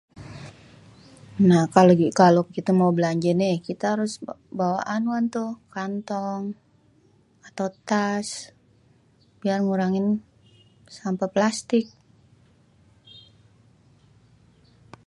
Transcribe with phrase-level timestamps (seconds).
[1.49, 1.91] Nah kalo
[2.21, 4.13] kalo, kite kalo mau belanjé nih, kité tuh harus
[4.59, 6.43] bawa anuan tuh, kantong
[7.47, 8.27] atau tas
[9.41, 10.05] biar ngurangin
[10.97, 11.85] sampeh plastik.